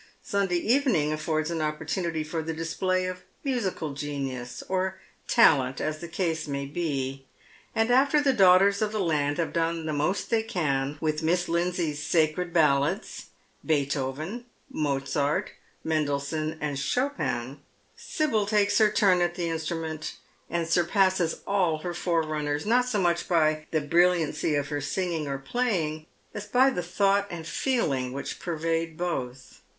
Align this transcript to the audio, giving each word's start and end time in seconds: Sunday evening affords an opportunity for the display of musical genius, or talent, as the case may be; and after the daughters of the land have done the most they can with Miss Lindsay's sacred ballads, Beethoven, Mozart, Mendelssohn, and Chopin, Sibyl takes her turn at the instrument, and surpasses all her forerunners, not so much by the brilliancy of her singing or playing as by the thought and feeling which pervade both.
Sunday 0.23 0.57
evening 0.57 1.13
affords 1.13 1.51
an 1.51 1.61
opportunity 1.61 2.23
for 2.23 2.41
the 2.41 2.55
display 2.55 3.05
of 3.05 3.21
musical 3.43 3.93
genius, 3.93 4.63
or 4.67 4.99
talent, 5.27 5.79
as 5.79 5.99
the 5.99 6.07
case 6.07 6.47
may 6.47 6.65
be; 6.65 7.27
and 7.75 7.91
after 7.91 8.19
the 8.19 8.33
daughters 8.33 8.81
of 8.81 8.91
the 8.91 8.99
land 8.99 9.37
have 9.37 9.53
done 9.53 9.85
the 9.85 9.93
most 9.93 10.31
they 10.31 10.41
can 10.41 10.97
with 10.99 11.21
Miss 11.21 11.47
Lindsay's 11.47 12.01
sacred 12.01 12.51
ballads, 12.51 13.27
Beethoven, 13.63 14.45
Mozart, 14.71 15.51
Mendelssohn, 15.83 16.57
and 16.59 16.79
Chopin, 16.79 17.59
Sibyl 17.95 18.47
takes 18.47 18.79
her 18.79 18.89
turn 18.89 19.21
at 19.21 19.35
the 19.35 19.49
instrument, 19.49 20.15
and 20.49 20.67
surpasses 20.67 21.41
all 21.45 21.77
her 21.83 21.93
forerunners, 21.93 22.65
not 22.65 22.85
so 22.87 22.99
much 22.99 23.27
by 23.27 23.67
the 23.69 23.81
brilliancy 23.81 24.55
of 24.55 24.69
her 24.69 24.81
singing 24.81 25.27
or 25.27 25.37
playing 25.37 26.07
as 26.33 26.47
by 26.47 26.71
the 26.71 26.81
thought 26.81 27.27
and 27.29 27.45
feeling 27.45 28.11
which 28.13 28.39
pervade 28.39 28.97
both. 28.97 29.59